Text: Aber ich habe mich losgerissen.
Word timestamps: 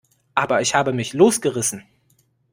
Aber 0.33 0.61
ich 0.61 0.73
habe 0.73 0.93
mich 0.93 1.13
losgerissen. 1.13 1.83